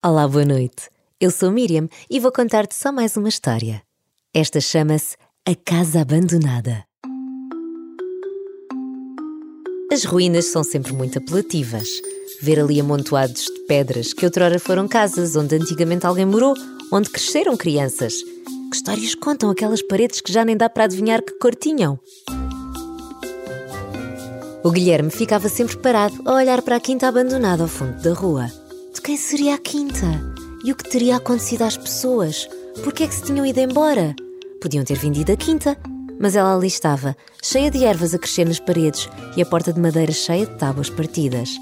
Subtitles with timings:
[0.00, 0.88] Olá, boa noite.
[1.20, 3.82] Eu sou Miriam e vou contar-te só mais uma história.
[4.32, 6.84] Esta chama-se A Casa Abandonada.
[9.92, 11.88] As ruínas são sempre muito apelativas.
[12.40, 16.54] Ver ali amontoados de pedras que outrora foram casas onde antigamente alguém morou,
[16.92, 18.14] onde cresceram crianças.
[18.70, 21.98] Que histórias contam aquelas paredes que já nem dá para adivinhar que cor tinham?
[24.62, 28.48] O Guilherme ficava sempre parado a olhar para a quinta abandonada ao fundo da rua.
[29.08, 30.04] Quem seria a quinta?
[30.62, 32.46] E o que teria acontecido às pessoas?
[32.84, 34.14] Por que é que se tinham ido embora?
[34.60, 35.78] Podiam ter vendido a quinta,
[36.20, 39.80] mas ela ali estava, cheia de ervas a crescer nas paredes e a porta de
[39.80, 41.56] madeira cheia de tábuas partidas.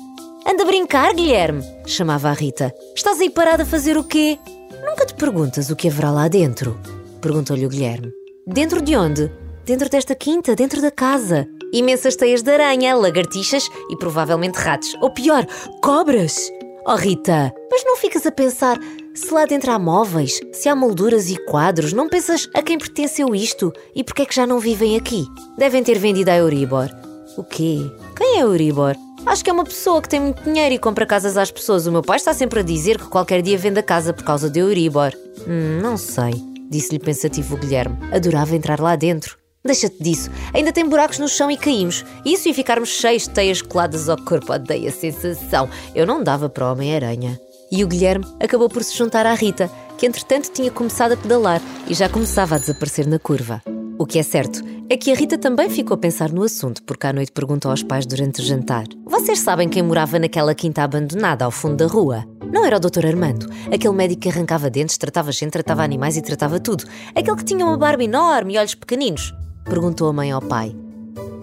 [0.44, 1.62] Anda a brincar, Guilherme!
[1.86, 2.74] chamava a Rita.
[2.96, 4.40] Estás aí parado a fazer o quê?
[4.84, 6.76] Nunca te perguntas o que haverá lá dentro?
[7.20, 8.10] perguntou-lhe o Guilherme.
[8.44, 9.30] Dentro de onde?
[9.64, 11.46] Dentro desta quinta, dentro da casa.
[11.72, 14.96] Imensas teias de aranha, lagartixas e provavelmente ratos.
[15.00, 15.46] Ou pior,
[15.80, 16.50] cobras!
[16.88, 18.78] Oh Rita, mas não ficas a pensar
[19.12, 23.34] se lá dentro há móveis, se há molduras e quadros, não pensas a quem pertenceu
[23.34, 25.26] isto e porque é que já não vivem aqui?
[25.58, 26.88] Devem ter vendido a Euribor.
[27.36, 27.90] O quê?
[28.16, 28.94] Quem é Euribor?
[29.26, 31.88] Acho que é uma pessoa que tem muito dinheiro e compra casas às pessoas.
[31.88, 34.48] O meu pai está sempre a dizer que qualquer dia vende a casa por causa
[34.48, 35.12] de Euribor.
[35.40, 36.34] Hum, não sei,
[36.70, 37.98] disse-lhe pensativo o Guilherme.
[38.12, 39.36] Adorava entrar lá dentro.
[39.66, 40.30] Deixa-te disso.
[40.54, 42.04] Ainda tem buracos no chão e caímos.
[42.24, 44.52] Isso e ficarmos cheios de teias coladas ao corpo.
[44.52, 45.68] Odeio a sensação.
[45.94, 47.38] Eu não dava para o Homem-Aranha.
[47.70, 51.60] E o Guilherme acabou por se juntar à Rita, que entretanto tinha começado a pedalar
[51.88, 53.60] e já começava a desaparecer na curva.
[53.98, 57.06] O que é certo é que a Rita também ficou a pensar no assunto, porque
[57.06, 61.44] à noite perguntou aos pais durante o jantar: Vocês sabem quem morava naquela quinta abandonada
[61.44, 62.24] ao fundo da rua?
[62.52, 63.06] Não era o Dr.
[63.06, 66.84] Armando, aquele médico que arrancava dentes, tratava gente, tratava animais e tratava tudo.
[67.14, 69.34] Aquele que tinha uma barba enorme e olhos pequeninos.
[69.68, 70.74] Perguntou a mãe ao pai.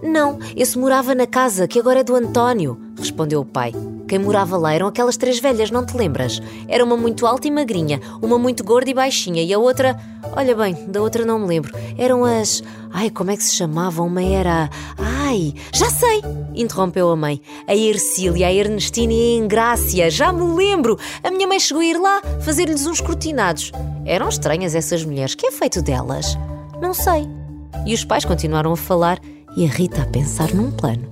[0.02, 3.71] Não, esse morava na casa, que agora é do António, respondeu o pai.
[4.07, 6.41] Quem morava lá eram aquelas três velhas, não te lembras?
[6.67, 9.97] Era uma muito alta e magrinha, uma muito gorda e baixinha, e a outra.
[10.35, 11.73] Olha bem, da outra não me lembro.
[11.97, 12.61] Eram as.
[12.91, 14.07] Ai, como é que se chamavam?
[14.07, 14.69] Uma era.
[14.98, 16.21] Ai, já sei!
[16.53, 17.42] interrompeu a mãe.
[17.65, 20.99] A Ercília, a Ernestina e a Engrácia, já me lembro!
[21.23, 23.71] A minha mãe chegou a ir lá fazer-lhes uns cortinados.
[24.05, 26.37] Eram estranhas essas mulheres, que é feito delas?
[26.81, 27.42] Não sei.
[27.86, 29.20] E os pais continuaram a falar
[29.56, 31.11] e a Rita a pensar num plano.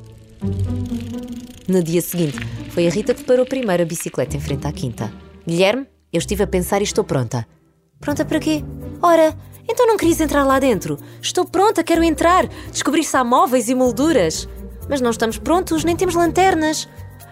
[1.68, 2.40] No dia seguinte,
[2.70, 5.12] foi a Rita que parou primeiro a bicicleta em frente à quinta.
[5.48, 7.48] Guilherme, eu estive a pensar e estou pronta.
[8.00, 8.64] Pronta para quê?
[9.02, 9.36] Ora,
[9.70, 10.98] então não querias entrar lá dentro?
[11.22, 14.48] Estou pronta, quero entrar, descobrir se há móveis e molduras.
[14.90, 16.88] Mas não estamos prontos, nem temos lanternas.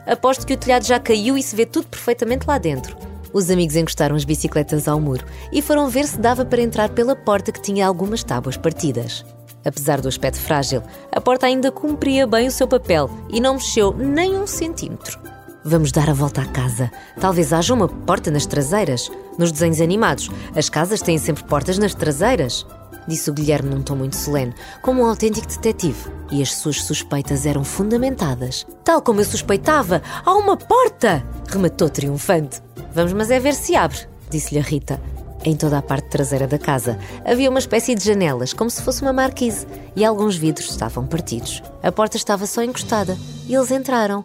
[0.06, 3.09] Aposto que o telhado já caiu e se vê tudo perfeitamente lá dentro.
[3.32, 7.16] Os amigos encostaram as bicicletas ao muro e foram ver se dava para entrar pela
[7.16, 9.26] porta que tinha algumas tábuas partidas.
[9.64, 10.82] Apesar do aspecto frágil,
[11.12, 15.20] a porta ainda cumpria bem o seu papel e não mexeu nem um centímetro.
[15.64, 16.90] Vamos dar a volta à casa.
[17.20, 19.12] Talvez haja uma porta nas traseiras.
[19.38, 22.66] Nos desenhos animados, as casas têm sempre portas nas traseiras.
[23.08, 26.10] Disse o Guilherme num tom muito solene, como um autêntico detetive.
[26.32, 28.66] E as suas suspeitas eram fundamentadas.
[28.84, 31.26] Tal como eu suspeitava, há uma porta!
[31.48, 32.62] Rematou triunfante.
[32.94, 34.00] Vamos, mas é ver se abre,
[34.30, 35.02] disse-lhe a Rita.
[35.44, 39.02] Em toda a parte traseira da casa havia uma espécie de janelas, como se fosse
[39.02, 41.64] uma marquise, e alguns vidros estavam partidos.
[41.82, 43.18] A porta estava só encostada
[43.48, 44.24] e eles entraram.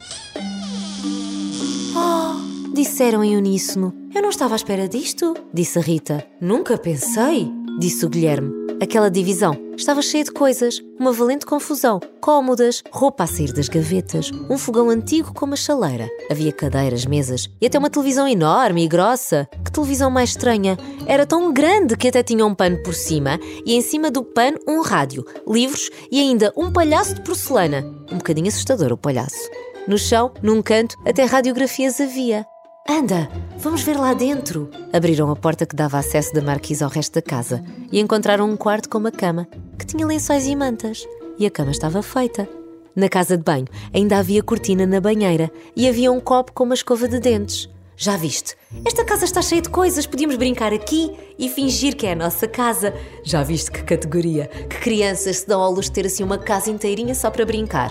[1.97, 2.73] Oh!
[2.75, 3.95] Disseram em uníssono.
[4.12, 6.27] Eu não estava à espera disto, disse a Rita.
[6.41, 7.49] Nunca pensei,
[7.79, 8.64] disse o Guilherme.
[8.84, 14.31] Aquela divisão estava cheia de coisas, uma valente confusão, cômodas, roupa a sair das gavetas,
[14.50, 16.06] um fogão antigo com uma chaleira.
[16.31, 19.49] Havia cadeiras, mesas e até uma televisão enorme e grossa.
[19.65, 20.77] Que televisão mais estranha!
[21.06, 24.59] Era tão grande que até tinha um pano por cima e em cima do pano
[24.69, 27.91] um rádio, livros e ainda um palhaço de porcelana.
[28.12, 29.49] Um bocadinho assustador o palhaço.
[29.89, 32.44] No chão, num canto, até radiografias havia.
[32.87, 34.71] Anda, vamos ver lá dentro.
[34.93, 38.59] Abriram a porta que dava acesso da marquise ao resto da casa e encontraram um
[38.59, 41.06] quarto com uma cama que tinha lençóis e mantas.
[41.39, 42.47] E a cama estava feita.
[42.94, 46.75] Na casa de banho ainda havia cortina na banheira e havia um copo com uma
[46.75, 47.71] escova de dentes.
[47.97, 48.55] Já viste?
[48.84, 52.47] Esta casa está cheia de coisas, podíamos brincar aqui e fingir que é a nossa
[52.47, 52.93] casa.
[53.23, 54.47] Já viste que categoria?
[54.47, 57.91] Que crianças se dão ao luxo de ter assim uma casa inteirinha só para brincar.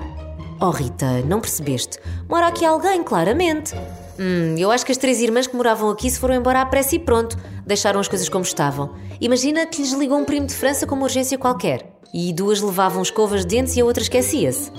[0.62, 1.97] Oh Rita, não percebeste?
[2.29, 3.73] Mora aqui alguém, claramente.
[4.19, 6.95] Hum, eu acho que as três irmãs que moravam aqui se foram embora à pressa
[6.95, 7.38] e pronto.
[7.65, 8.94] Deixaram as coisas como estavam.
[9.19, 11.92] Imagina que lhes ligou um primo de França com uma urgência qualquer.
[12.13, 14.71] E duas levavam escovas de dentes e a outra esquecia-se.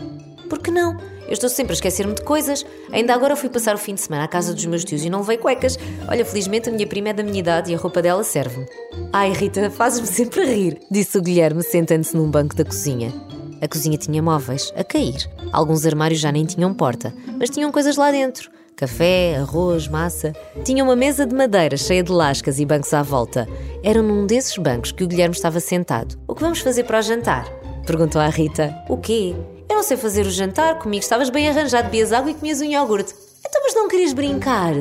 [0.49, 0.97] Por que não?
[1.27, 2.65] Eu estou sempre a esquecer-me de coisas.
[2.93, 5.21] Ainda agora fui passar o fim de semana à casa dos meus tios e não
[5.21, 5.77] levei cuecas.
[6.07, 8.67] Olha, felizmente a minha prima é da minha idade e a roupa dela serve-me.
[9.13, 13.13] Ai, Rita, fazes-me sempre a rir, disse o Guilherme sentando-se num banco da cozinha.
[13.61, 15.29] A cozinha tinha móveis, a cair.
[15.51, 20.33] Alguns armários já nem tinham porta, mas tinham coisas lá dentro Café, arroz, massa.
[20.65, 23.49] Tinha uma mesa de madeira cheia de lascas e bancos à volta.
[23.85, 26.19] Era num desses bancos que o Guilherme estava sentado.
[26.27, 27.49] O que vamos fazer para o jantar?
[27.87, 28.75] Perguntou à Rita.
[28.89, 29.35] O quê?
[29.69, 32.65] Eu não sei fazer o jantar, comigo estavas bem arranjado, bebias água e comias um
[32.65, 33.15] iogurte.
[33.47, 34.75] Então, mas não querias brincar?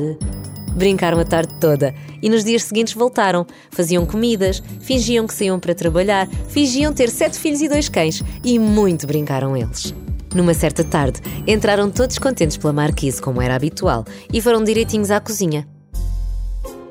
[0.75, 3.45] Brincaram a tarde toda e nos dias seguintes voltaram.
[3.69, 8.57] Faziam comidas, fingiam que saíam para trabalhar, fingiam ter sete filhos e dois cães e
[8.57, 9.93] muito brincaram eles.
[10.33, 15.19] Numa certa tarde, entraram todos contentes pela marquise, como era habitual, e foram direitinhos à
[15.19, 15.67] cozinha.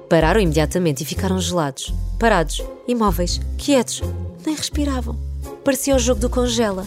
[0.09, 4.03] Pararam imediatamente e ficaram gelados, parados, imóveis, quietos,
[4.45, 5.19] nem respiravam.
[5.65, 6.87] Parecia o jogo do congela.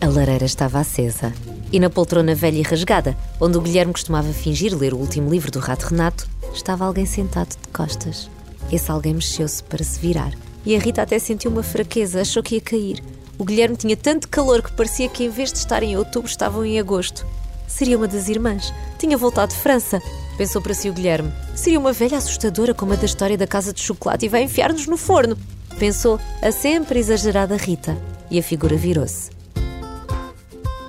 [0.00, 1.32] A lareira estava acesa.
[1.70, 5.50] E na poltrona velha e rasgada, onde o Guilherme costumava fingir ler o último livro
[5.50, 8.30] do Rato Renato, estava alguém sentado de costas.
[8.72, 10.32] Esse alguém mexeu-se para se virar.
[10.64, 13.02] E a Rita até sentiu uma fraqueza, achou que ia cair.
[13.38, 16.64] O Guilherme tinha tanto calor que parecia que em vez de estar em outubro estavam
[16.64, 17.24] em agosto.
[17.68, 18.74] Seria uma das irmãs.
[18.98, 20.02] Tinha voltado de França.
[20.36, 21.32] Pensou para si o Guilherme.
[21.54, 24.88] Seria uma velha assustadora como a da história da casa de chocolate e vai enfiar-nos
[24.88, 25.38] no forno.
[25.78, 27.96] Pensou a sempre exagerada Rita.
[28.28, 29.30] E a figura virou-se.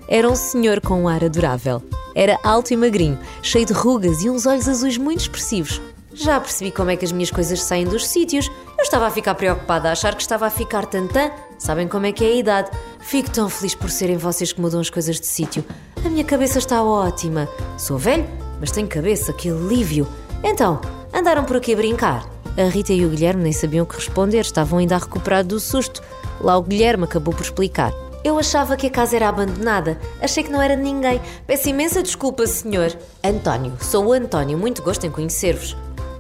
[0.07, 1.84] Era um senhor com um ar adorável.
[2.16, 5.80] Era alto e magrinho, cheio de rugas e uns olhos azuis muito expressivos.
[6.12, 8.50] Já percebi como é que as minhas coisas saem dos sítios.
[8.78, 11.31] Eu estava a ficar preocupada a achar que estava a ficar tantã.
[11.59, 12.71] Sabem como é que é a idade.
[13.00, 15.63] Fico tão feliz por serem vocês que mudam as coisas de sítio.
[16.03, 17.47] A minha cabeça está ótima.
[17.77, 18.25] Sou velho,
[18.59, 20.07] mas tenho cabeça, que alívio.
[20.41, 20.79] Então,
[21.13, 22.25] andaram por aqui a brincar?
[22.57, 25.59] A Rita e o Guilherme nem sabiam o que responder, estavam ainda a recuperar do
[25.59, 26.01] susto.
[26.39, 27.94] Lá o Guilherme acabou por explicar.
[28.23, 29.97] Eu achava que a casa era abandonada.
[30.21, 31.21] Achei que não era de ninguém.
[31.47, 32.97] Peço imensa desculpa, senhor.
[33.23, 34.57] António, sou o António.
[34.57, 35.75] Muito gosto em conhecer-vos.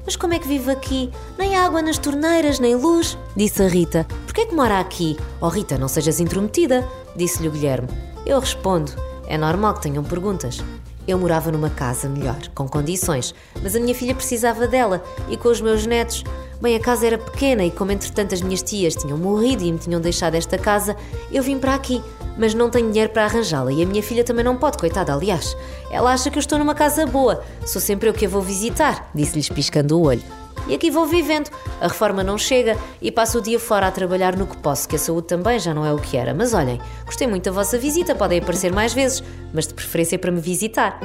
[0.09, 1.11] Mas como é que vive aqui?
[1.37, 4.07] Nem água nas torneiras, nem luz, disse a Rita.
[4.25, 5.15] Por que é que mora aqui?
[5.39, 6.83] Oh Rita, não sejas intrometida,
[7.15, 7.87] disse-lhe o Guilherme.
[8.25, 8.91] Eu respondo.
[9.27, 10.63] É normal que tenham perguntas.
[11.07, 15.49] Eu morava numa casa melhor, com condições, mas a minha filha precisava dela e com
[15.49, 16.23] os meus netos.
[16.59, 19.77] Bem, a casa era pequena e, como entretanto as minhas tias tinham morrido e me
[19.77, 20.97] tinham deixado esta casa,
[21.31, 22.01] eu vim para aqui,
[22.39, 25.55] mas não tenho dinheiro para arranjá-la e a minha filha também não pode, coitada, aliás.
[25.91, 29.11] Ela acha que eu estou numa casa boa, sou sempre eu que a vou visitar,
[29.13, 30.23] disse-lhes piscando o olho.
[30.67, 31.49] E aqui vou vivendo.
[31.81, 34.95] A reforma não chega e passo o dia fora a trabalhar no que posso, que
[34.95, 36.33] a saúde também já não é o que era.
[36.33, 40.31] Mas olhem, gostei muito da vossa visita, podem aparecer mais vezes, mas de preferência para
[40.31, 40.99] me visitar.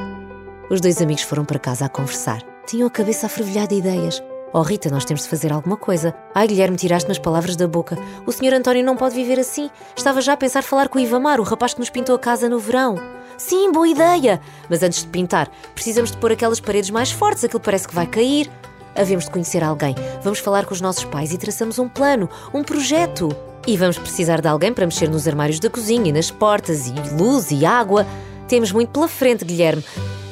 [0.71, 2.43] Os dois amigos foram para casa a conversar.
[2.67, 4.23] Tinham a cabeça a fervilhar de ideias.
[4.57, 6.15] Oh Rita, nós temos de fazer alguma coisa.
[6.33, 7.99] Ai Guilherme, tiraste-me as palavras da boca.
[8.25, 9.69] O senhor António não pode viver assim.
[9.97, 12.49] Estava já a pensar falar com o Ivamar, o rapaz que nos pintou a casa
[12.49, 12.95] no verão.
[13.37, 14.41] Sim, boa ideia!
[14.71, 18.07] Mas antes de pintar, precisamos de pôr aquelas paredes mais fortes, aquilo parece que vai
[18.07, 18.49] cair.
[18.95, 19.97] Havemos de conhecer alguém.
[20.23, 23.37] Vamos falar com os nossos pais e traçamos um plano, um projeto.
[23.67, 26.95] E vamos precisar de alguém para mexer nos armários da cozinha e nas portas, e
[27.21, 28.07] luz e água.
[28.47, 29.85] Temos muito pela frente, Guilherme.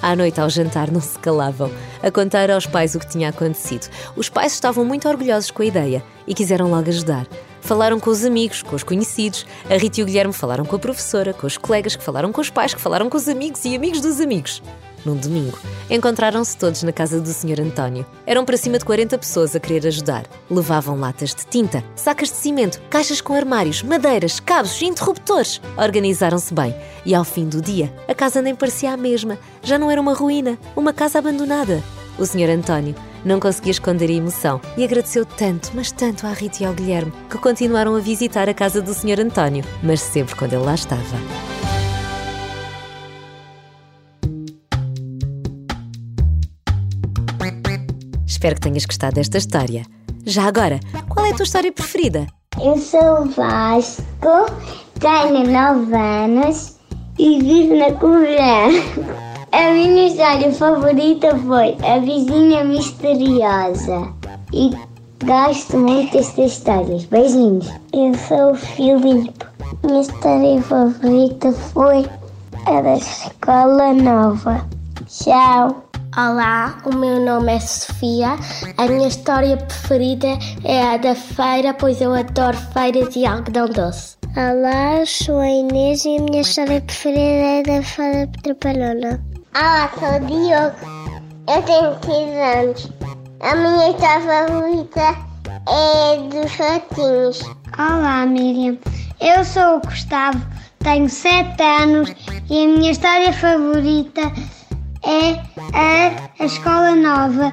[0.03, 1.71] À noite, ao jantar, não se calavam,
[2.03, 3.89] a contar aos pais o que tinha acontecido.
[4.17, 7.25] Os pais estavam muito orgulhosos com a ideia e quiseram logo ajudar.
[7.61, 9.47] Falaram com os amigos, com os conhecidos.
[9.71, 12.41] A Rita e o Guilherme falaram com a professora, com os colegas, que falaram com
[12.41, 14.61] os pais, que falaram com os amigos e amigos dos amigos
[15.05, 15.59] num domingo.
[15.91, 17.61] Encontraram-se todos na casa do Sr.
[17.61, 18.07] António.
[18.27, 20.27] Eram para cima de 40 pessoas a querer ajudar.
[20.51, 25.61] Levavam latas de tinta, sacas de cimento, caixas com armários, madeiras, cabos e interruptores.
[25.77, 29.39] Organizaram-se bem e ao fim do dia a casa nem parecia a mesma.
[29.63, 31.83] Já não era uma ruína, uma casa abandonada.
[32.19, 32.51] O Sr.
[32.51, 32.95] António
[33.25, 37.13] não conseguia esconder a emoção e agradeceu tanto, mas tanto à Rita e ao Guilherme
[37.31, 39.21] que continuaram a visitar a casa do Sr.
[39.21, 41.52] António, mas sempre quando ele lá estava.
[48.43, 49.87] Espero que tenhas gostado desta história.
[50.27, 52.27] Já agora, qual é a tua história preferida?
[52.61, 54.51] Eu sou Vasco,
[54.99, 56.77] tenho 9 anos
[57.21, 58.67] e vivo na Covilhã.
[59.53, 64.13] A minha história favorita foi A Vizinha Misteriosa.
[64.53, 64.73] E
[65.25, 67.05] gosto muito destas histórias.
[67.05, 67.71] Beijinhos.
[67.93, 69.47] Eu sou o Filipe.
[69.85, 72.05] Minha história favorita foi
[72.67, 74.67] a da Escola Nova.
[75.07, 75.92] Tchau.
[76.15, 78.37] Olá, o meu nome é Sofia.
[78.77, 84.19] A minha história preferida é a da feira, pois eu adoro feiras e algodão doce.
[84.37, 89.25] Olá, sou a Inês e a minha história preferida é da feira Trapalhona.
[89.55, 90.77] Olá, sou o Diogo.
[91.49, 92.93] Eu tenho 15 anos.
[93.41, 95.17] A minha história favorita
[95.67, 97.41] é dos ratinhos.
[97.79, 98.77] Olá, Miriam.
[99.19, 100.43] Eu sou o Gustavo,
[100.81, 102.13] tenho 7 anos
[102.51, 104.62] e a minha história favorita é
[105.05, 107.53] a, a Escola Nova.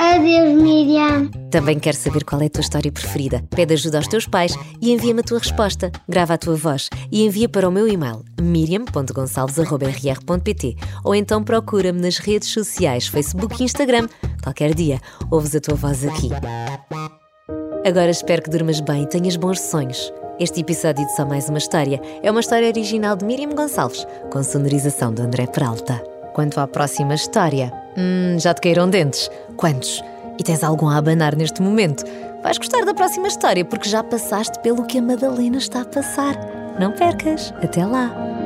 [0.00, 1.28] Adeus, Miriam.
[1.50, 3.44] Também quero saber qual é a tua história preferida.
[3.50, 5.92] Pede ajuda aos teus pais e envia-me a tua resposta.
[6.08, 12.16] Grava a tua voz e envia para o meu e-mail miriam.gonçalves.rr.pt ou então procura-me nas
[12.16, 14.08] redes sociais, Facebook e Instagram.
[14.42, 14.98] Qualquer dia,
[15.30, 16.30] ouves a tua voz aqui.
[17.86, 20.10] Agora espero que durmas bem e tenhas bons sonhos.
[20.38, 24.42] Este episódio de Só Mais Uma História é uma história original de Miriam Gonçalves, com
[24.42, 26.09] sonorização de André Peralta.
[26.32, 29.30] Quanto à próxima história, hum, já te caíram dentes?
[29.56, 30.02] Quantos?
[30.38, 32.04] E tens algum a abanar neste momento?
[32.42, 36.34] Vais gostar da próxima história porque já passaste pelo que a Madalena está a passar.
[36.78, 37.52] Não percas!
[37.62, 38.39] Até lá!